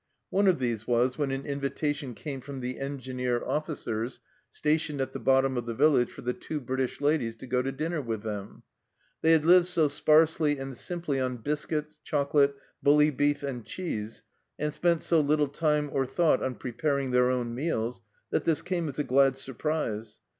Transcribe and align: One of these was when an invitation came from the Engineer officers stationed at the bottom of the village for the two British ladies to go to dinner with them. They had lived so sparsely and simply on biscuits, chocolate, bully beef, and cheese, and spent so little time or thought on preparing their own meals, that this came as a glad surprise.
One 0.31 0.47
of 0.47 0.57
these 0.57 0.87
was 0.87 1.19
when 1.19 1.29
an 1.29 1.45
invitation 1.45 2.15
came 2.15 2.41
from 2.41 2.59
the 2.59 2.79
Engineer 2.79 3.43
officers 3.45 4.19
stationed 4.49 4.99
at 4.99 5.13
the 5.13 5.19
bottom 5.19 5.57
of 5.57 5.67
the 5.67 5.75
village 5.75 6.09
for 6.09 6.21
the 6.23 6.33
two 6.33 6.59
British 6.59 7.01
ladies 7.01 7.35
to 7.35 7.45
go 7.45 7.61
to 7.61 7.71
dinner 7.71 8.01
with 8.01 8.23
them. 8.23 8.63
They 9.21 9.31
had 9.31 9.45
lived 9.45 9.67
so 9.67 9.87
sparsely 9.87 10.57
and 10.57 10.75
simply 10.75 11.19
on 11.19 11.37
biscuits, 11.37 11.99
chocolate, 12.03 12.55
bully 12.81 13.11
beef, 13.11 13.43
and 13.43 13.63
cheese, 13.63 14.23
and 14.57 14.73
spent 14.73 15.03
so 15.03 15.21
little 15.21 15.47
time 15.47 15.87
or 15.93 16.07
thought 16.07 16.41
on 16.41 16.55
preparing 16.55 17.11
their 17.11 17.29
own 17.29 17.53
meals, 17.53 18.01
that 18.31 18.43
this 18.43 18.63
came 18.63 18.87
as 18.87 18.97
a 18.97 19.03
glad 19.03 19.37
surprise. 19.37 20.19